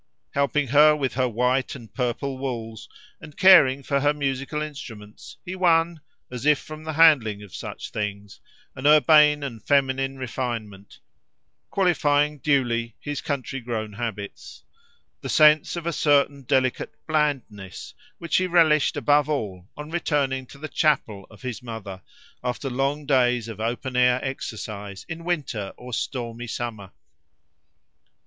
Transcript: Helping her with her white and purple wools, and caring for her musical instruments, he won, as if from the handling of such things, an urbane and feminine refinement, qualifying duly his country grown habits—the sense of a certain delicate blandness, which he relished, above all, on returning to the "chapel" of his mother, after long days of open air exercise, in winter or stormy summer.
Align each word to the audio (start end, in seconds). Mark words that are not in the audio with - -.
Helping 0.31 0.69
her 0.69 0.95
with 0.95 1.13
her 1.13 1.29
white 1.29 1.75
and 1.75 1.93
purple 1.93 2.39
wools, 2.39 2.89
and 3.21 3.37
caring 3.37 3.83
for 3.83 3.99
her 3.99 4.15
musical 4.15 4.59
instruments, 4.59 5.37
he 5.45 5.55
won, 5.55 6.01
as 6.31 6.43
if 6.43 6.57
from 6.57 6.83
the 6.83 6.93
handling 6.93 7.43
of 7.43 7.53
such 7.53 7.91
things, 7.91 8.39
an 8.75 8.87
urbane 8.87 9.43
and 9.43 9.61
feminine 9.61 10.17
refinement, 10.17 10.97
qualifying 11.69 12.39
duly 12.39 12.95
his 12.99 13.21
country 13.21 13.59
grown 13.59 13.93
habits—the 13.93 15.29
sense 15.29 15.75
of 15.75 15.85
a 15.85 15.93
certain 15.93 16.41
delicate 16.45 16.95
blandness, 17.05 17.93
which 18.17 18.37
he 18.37 18.47
relished, 18.47 18.97
above 18.97 19.29
all, 19.29 19.67
on 19.77 19.91
returning 19.91 20.47
to 20.47 20.57
the 20.57 20.67
"chapel" 20.67 21.27
of 21.29 21.43
his 21.43 21.61
mother, 21.61 22.01
after 22.43 22.71
long 22.71 23.05
days 23.05 23.47
of 23.47 23.59
open 23.59 23.95
air 23.95 24.19
exercise, 24.25 25.05
in 25.07 25.23
winter 25.23 25.73
or 25.77 25.93
stormy 25.93 26.47
summer. 26.47 26.89